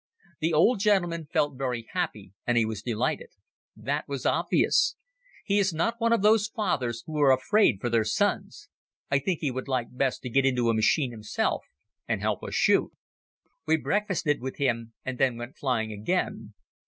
The 0.39 0.51
old 0.51 0.79
gentleman 0.79 1.27
felt 1.31 1.59
very 1.59 1.85
happy 1.93 2.33
and 2.47 2.57
he 2.57 2.65
was 2.65 2.81
delighted. 2.81 3.29
That 3.75 4.07
was 4.07 4.25
obvious. 4.25 4.95
He 5.45 5.59
is 5.59 5.75
not 5.75 6.01
one 6.01 6.11
of 6.11 6.23
those 6.23 6.47
fathers 6.47 7.03
who 7.05 7.21
are 7.21 7.31
afraid 7.31 7.79
for 7.79 7.87
their 7.87 8.03
sons. 8.03 8.67
I 9.11 9.19
think 9.19 9.41
he 9.41 9.51
would 9.51 9.67
like 9.67 9.95
best 9.95 10.23
to 10.23 10.29
get 10.31 10.43
into 10.43 10.71
a 10.71 10.75
machine 10.75 11.11
himself 11.11 11.65
and 12.07 12.19
help 12.19 12.43
us 12.43 12.55
shoot. 12.55 12.89
We 13.67 13.77
breakfasted 13.77 14.41
with 14.41 14.57
him 14.57 14.93
and 15.05 15.19
then 15.19 15.33
we 15.33 15.39
went 15.41 15.57
flying 15.57 15.91
again. 15.93 16.55